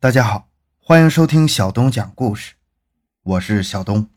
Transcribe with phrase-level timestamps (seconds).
[0.00, 0.48] 大家好，
[0.80, 2.52] 欢迎收听小东讲故事，
[3.24, 4.08] 我是小东。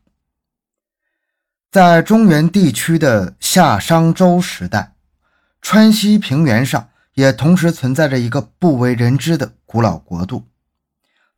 [1.72, 4.94] 在中原地区的夏商周时代，
[5.59, 10.48] 川西平原上也同时存在着一个不为人知的古老国度，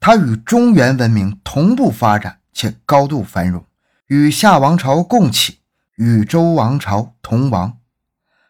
[0.02, 3.66] 它与中原文明同步发展且高度繁荣，
[4.08, 5.60] 与夏王朝共起，
[5.96, 7.78] 与周王朝同亡。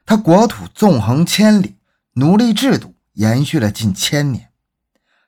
[0.07, 1.77] 它国土纵横千里，
[2.13, 4.49] 奴隶制度延续了近千年。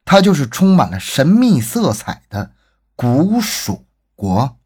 [0.06, 2.52] 它就是充满了神秘色彩的
[2.96, 4.58] 古蜀国，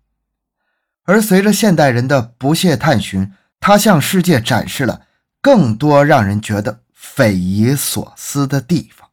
[1.06, 5.04] 而随着现代人的不懈探寻，它向世界展示了
[5.42, 9.10] 更多让人觉得匪夷所思的地方。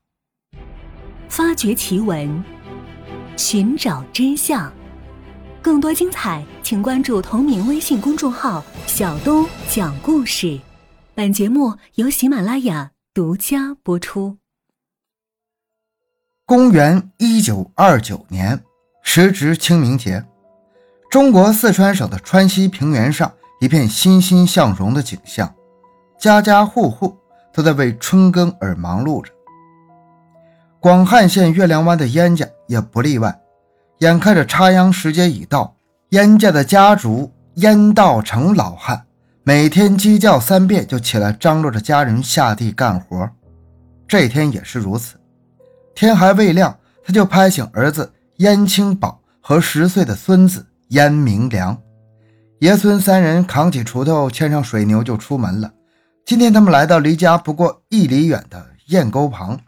[1.28, 2.44] 发掘奇闻，
[3.36, 4.72] 寻找真相，
[5.62, 10.60] 更多精彩，请关注同名微信公众号“小东讲故事”。
[11.14, 14.38] 本节目由喜马拉雅独家播出。
[16.48, 18.62] 公元一九二九年，
[19.02, 20.24] 时值清明节，
[21.10, 25.52] 中国四川省的川西平原上一片欣欣向荣的景象，
[26.16, 27.16] 家家户户
[27.52, 29.32] 都在为春耕而忙碌着。
[30.78, 33.40] 广汉县月亮湾的燕家也不例外，
[33.98, 35.74] 眼看着插秧时节已到，
[36.10, 39.04] 燕家的家主燕道成老汉
[39.42, 43.28] 每天鸡叫三遍就起来张罗着家人下地干活，
[44.06, 45.16] 这天也是如此。
[45.96, 51.74] 天还未亮，他就拍醒儿子燕青宝和十岁的孙子燕明良，
[52.58, 55.72] 爷孙三人扛起锄头，牵上水牛就出门了。
[56.26, 59.58] 今天他们来到离家不过一里远的堰沟旁，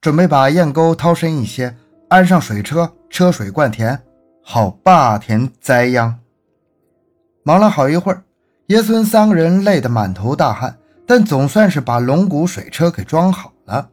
[0.00, 1.76] 准备把堰沟掏深一些，
[2.08, 3.96] 安上水车，车水灌田，
[4.42, 6.18] 好霸田栽秧。
[7.44, 8.24] 忙了好一会儿，
[8.66, 10.76] 爷孙三个人累得满头大汗，
[11.06, 13.88] 但总算是把龙骨水车给装好了，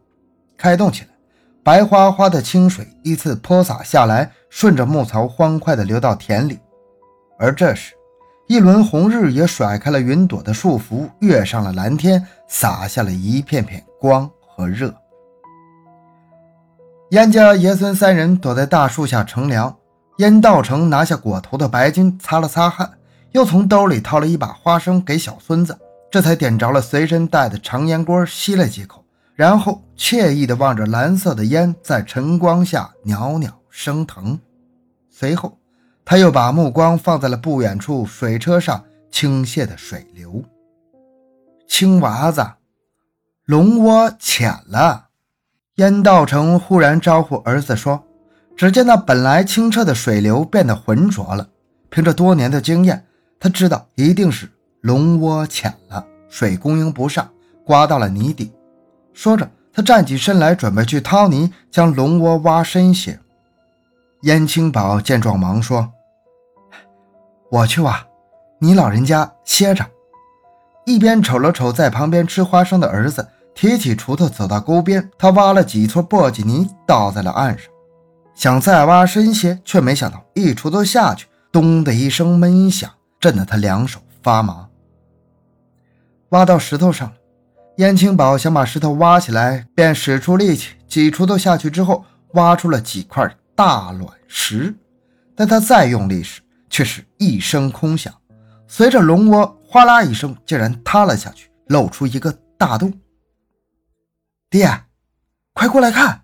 [0.57, 1.12] 开动起来。
[1.63, 6.59] 白花花的清水依次泼洒下来，顺着木槽欢快地流到田里。
[7.39, 7.93] 而这时，
[8.47, 14.93] 一轮红日也甩开了云朵的束缚，跃上了蓝天，洒下了一片片光和热。
[17.11, 19.73] 燕家爷孙三人躲在大树下乘凉。
[20.17, 22.91] 燕道成拿下裹头的白巾，擦了擦汗，
[23.31, 25.75] 又从兜里掏了一把花生给小孙子，
[26.11, 29.02] 这才点着了随身带的长烟锅，吸了几口。
[29.35, 34.39] 然后惬意地望着蓝色的烟在晨光下袅袅升腾，
[35.09, 35.57] 随后
[36.05, 40.43] 他又把目光放在了不远处水车上倾泻的水流。
[41.67, 42.45] 青娃子，
[43.45, 45.07] 龙窝浅了。
[45.77, 48.03] 燕道成忽然招呼儿子说
[48.55, 51.49] ：“只见那本来清澈的水流变得浑浊了。
[51.89, 53.03] 凭着多年的经验，
[53.39, 54.47] 他知道一定是
[54.81, 57.27] 龙窝浅了，水供应不上，
[57.65, 58.51] 刮到了泥底。”
[59.13, 63.19] 说着，他站起身来，准备去掏泥，将龙窝挖深些。
[64.21, 65.91] 燕青宝见状，忙说
[67.51, 68.05] ：“我去挖，
[68.59, 69.85] 你老人家歇着。”
[70.85, 77.67] 一边瞅了瞅在旁边吃花生的儿子，提起锄头走到沟边，他挖了几撮簸箕泥，倒在了岸上，
[78.35, 84.67] 想再挖深些，却没想到一锄头下去，咚的一声闷响，震得他两手发麻。
[86.29, 87.13] 挖到石头上了。
[87.77, 94.75] 燕青宝想把石头挖起来，便使出力气，几锄头下去之后，挖出了几块大卵石。
[95.35, 98.13] 但他再用力时，却是一声空响，
[98.67, 102.93] 随着龙窝哗啦一声，竟然塌了下去，露出一个大洞。
[104.51, 104.83] 爹，
[105.55, 106.21] 快过来看！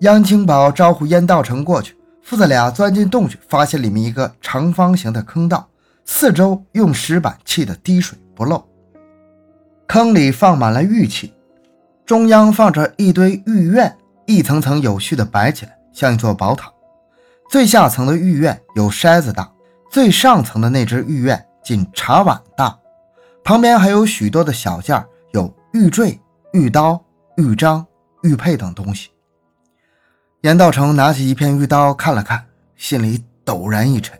[0.00, 5.66] 燕青宝招呼燕道成过去，父子俩钻进洞去，发现里面一个长方形的坑道，
[6.04, 8.62] 四周用石板砌得滴水不漏。
[9.88, 11.32] 坑里放满了玉器，
[12.04, 16.70] 中央放着一堆玉苑，一层层有序地摆起来，像一座宝塔。
[17.48, 19.48] 最下层的玉苑有筛子大，
[19.90, 22.76] 最上层的那只玉苑仅茶碗大。
[23.44, 26.20] 旁边还有许多的小件，有玉坠、
[26.52, 27.00] 玉刀、
[27.36, 27.86] 玉章、
[28.22, 29.10] 玉佩等东西。
[30.40, 32.44] 严道成拿起一片玉刀看了看，
[32.76, 34.18] 心里陡然一沉，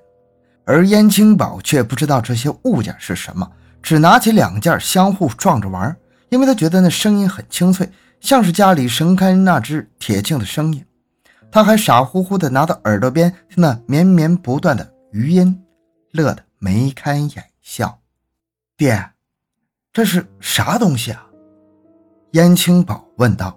[0.65, 3.51] 而燕青宝却不知道这些物件是什么。
[3.87, 5.97] 只拿起两件相互撞着玩，
[6.29, 7.89] 因为他觉得那声音很清脆，
[8.19, 10.85] 像是家里神开那只铁磬的声音。
[11.53, 15.63] 他还傻乎乎地拿到耳朵边听那绵绵不断的余音，
[16.11, 18.01] 乐得眉开眼笑。
[18.77, 19.11] 爹，
[19.93, 21.25] 这是啥东西啊？
[22.33, 23.57] 燕青宝问道。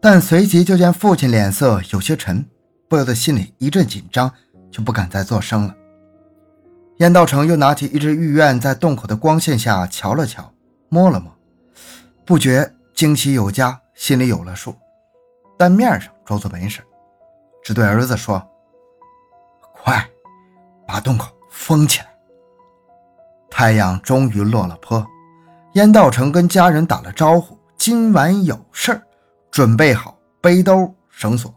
[0.00, 2.44] 但随即就见父亲脸色有些沉，
[2.88, 4.28] 不由得心里一阵紧张，
[4.72, 5.76] 就不敢再作声了。
[7.02, 10.52] 燕道成又拿起一只玉燕，在洞口的光线下瞧了瞧，
[10.88, 11.36] 摸了摸，
[12.24, 14.72] 不觉惊喜有加，心里有了数。
[15.58, 16.80] 但面上装作没事，
[17.64, 18.40] 只对儿子说
[19.74, 20.08] ：“快，
[20.86, 22.06] 把洞口封起来。”
[23.50, 25.04] 太阳终于落了坡，
[25.72, 29.02] 燕道成跟家人打了招呼：“今晚有事儿，
[29.50, 31.52] 准备好背兜、绳索。”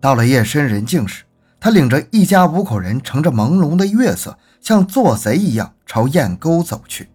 [0.00, 1.22] 到了夜深人静时，
[1.60, 7.08] 他领着一家五口人，乘着朦胧的月色，像做贼一样朝堰沟走去。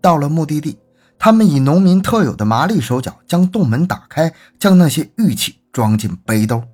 [0.00, 0.78] 到了目的地。
[1.22, 6.64] 他们以农民特有的麻利手脚将洞门打开，将那些玉器装进背兜，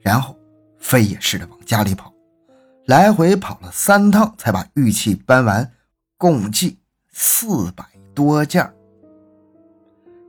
[0.00, 0.36] 然后
[0.78, 2.12] 飞也似的往家里跑，
[2.86, 5.72] 来回跑了三趟才把玉器搬完，
[6.16, 6.78] 共计
[7.12, 8.72] 四百多件。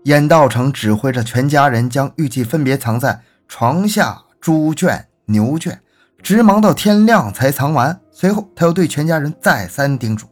[0.06, 5.80] 燕道成指挥着全家人将玉器分别藏在床下、猪圈、牛圈，
[6.28, 7.98] 直忙到天亮才藏完。
[8.12, 10.28] 随后，他又对全家人再三叮嘱：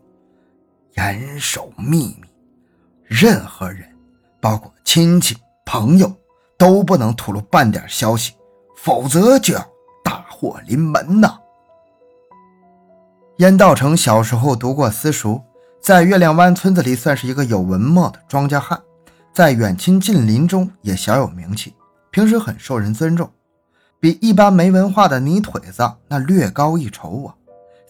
[0.98, 2.28] 严守秘密。
[3.06, 3.88] 任何人，
[4.42, 6.14] 包括亲戚朋友，
[6.58, 8.34] 都不能吐露半点消息，
[8.76, 9.66] 否则就要
[10.04, 11.38] 大祸临门呐！
[13.38, 15.42] 燕道成小时候读过私塾，
[15.82, 18.78] 在月亮湾村子里算是一个有文墨的庄稼汉，
[19.32, 21.74] 在远亲近邻中也小有名气，
[22.12, 23.32] 平时很受人尊重，
[24.06, 27.34] 比一般没文化的泥腿子那略高一筹啊！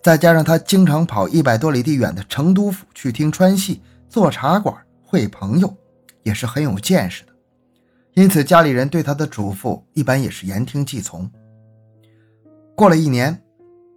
[0.01, 4.73] 再加上他经常跑一百多里地远的成都府去听川戏、做茶馆。
[5.03, 5.75] 会朋友
[6.23, 7.33] 也是很有见识的，
[8.13, 11.29] 因此家里人对他的嘱咐一般也是言听计从。
[12.75, 13.43] 过了一年，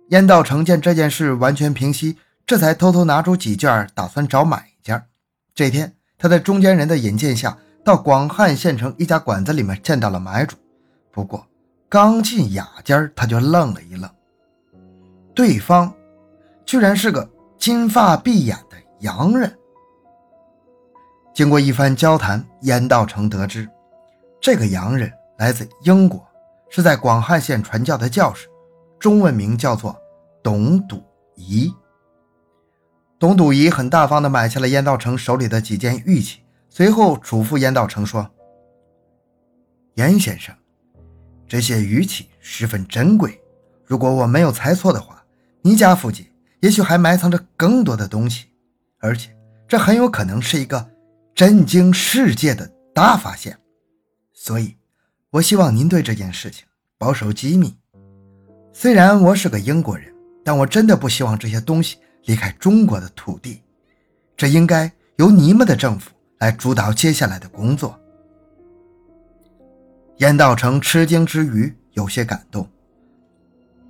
[0.09, 5.07] 燕道成见这件事完全平息，这才偷偷拿出几件，打算找买家。
[5.55, 10.57] 这天，他在中间人的引荐下，到广汉县城一家馆子里面见到了买主。
[11.13, 11.47] 不过，
[11.89, 14.11] 刚进雅间，他就愣了一愣，
[15.35, 15.91] 对方
[16.67, 17.27] 居然是个
[17.57, 19.57] 金发碧眼的洋人。
[21.33, 23.67] 经过一番交谈，燕道成得知，
[24.39, 26.23] 这个洋人来自英国，
[26.69, 28.49] 是在广汉县传教的教士，
[28.99, 29.97] 中文名叫做
[30.43, 31.03] 董笃
[31.37, 31.73] 仪。
[33.19, 38.29] 董笃仪很大方地买下了燕道成手里的几件玉器，随后嘱咐燕道成说
[39.95, 40.55] ：“严先生，
[41.49, 43.41] 这些玉器十分珍贵，
[43.85, 45.25] 如果我没有猜错的话，
[45.63, 46.27] 你家附近
[46.61, 48.47] 也许还埋藏着更多的东西，
[48.99, 49.35] 而且
[49.67, 50.91] 这很有可能是一个。”
[51.39, 53.57] 震惊世界的大发现，
[54.33, 54.77] 所以，
[55.31, 56.67] 我希望您对这件事情
[56.99, 57.77] 保守机密。
[58.73, 60.13] 虽然我是个英国人，
[60.45, 63.63] 但我真的不希望这些东西离开中国的土地。
[64.37, 67.97] 这应该由你们的政府来主导接下来的工作。
[70.19, 72.69] 燕道成吃惊之余有些感动，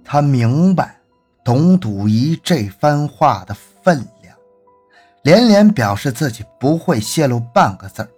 [0.04, 0.94] 他明白
[1.42, 4.36] 董笃仪这番话的分量。
[5.22, 8.08] 连连表示自己不会泄露半个字儿，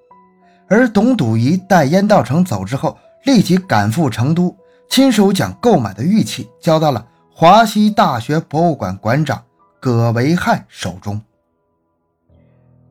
[0.69, 4.57] 而董笃仪带燕道成走之后，立即赶赴成都，
[4.89, 9.43] 亲手将购买的玉器交到了华西大学博物馆馆长
[9.79, 11.21] 葛维汉手中。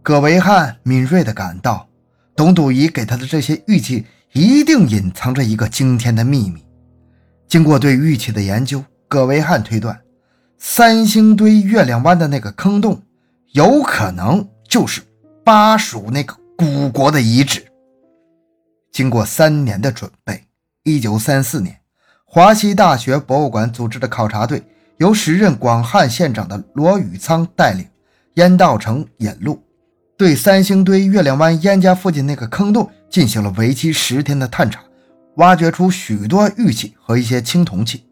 [0.02, 1.88] 葛维汉敏锐地感到，
[2.36, 6.64] 董笃仪给他的这些玉器一定隐藏着一个惊天的秘密。
[7.48, 10.00] 经过对玉器的研究，葛维汉推断，
[10.58, 13.02] 三星堆月亮湾的那个坑洞。
[13.54, 15.02] 有可能就是
[15.44, 17.66] 巴蜀那个古国的遗址。
[18.92, 20.44] 经过三年的准备，
[20.84, 21.76] 一九三四年，
[22.26, 24.62] 华西大学博物馆组织的考察队
[24.98, 27.88] 由时任广汉县长的罗宇仓带领，
[28.36, 29.60] 燕道成引路，
[30.16, 34.82] 对三星堆月亮湾燕家附近那个坑洞进行了为期十天的探查，
[35.38, 38.06] 挖掘出许多玉器和一些青铜器。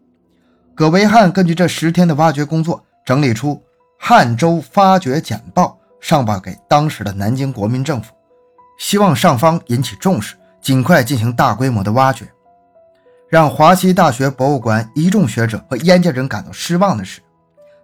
[0.74, 3.62] 葛维汉根据这十天的挖掘工作，整理出。
[4.00, 8.12] 汉州发掘简报上报给当时的南京国民政府，
[8.78, 12.24] 希望上方引起重视，尽快进行大规模的挖掘。
[13.28, 17.20] 让华西大学博物馆一众学者和燕家人感到失望的是，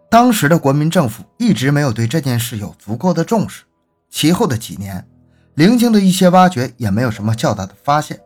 [0.08, 3.64] 当时的国民政府一直没有对这件事有足够的重视。
[4.08, 5.04] 其后的几年，
[5.54, 8.18] 零星的一些挖掘也没有什么较大的发现。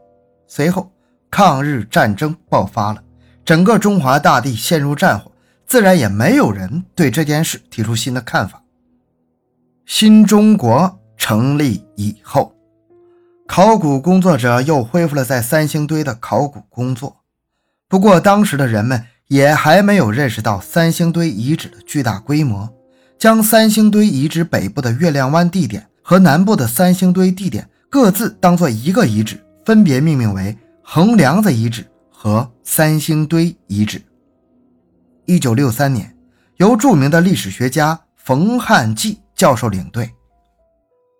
[0.47, 0.91] 随后，
[1.31, 3.03] 抗日战争爆发了，
[3.45, 5.31] 整个中华大地陷入战火。
[5.67, 8.63] 自然也没有人对这件事提出新的看法。
[9.85, 12.55] 新中国成立以后，
[13.47, 17.19] 考古工作者又恢复了在三星堆的考古工作。
[17.87, 22.73] 不过，当时的人们也还没有认识到三星堆遗址的巨大规模，
[23.19, 34.01] 将三星堆遗址北部的月亮湾地点和南部的三星堆地点各自当做一个遗址，分别命名为横梁子遗址和三星堆遗址。
[35.27, 36.17] 一九六三年，
[36.57, 40.11] 由著名的历史学家冯汉骥教授领队，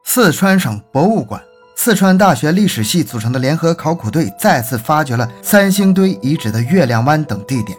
[0.07, 1.39] 四川省博物馆
[1.77, 7.79] 四川大学历史系组成的联合考古队再次发掘了三星堆遗址的月亮湾等地点。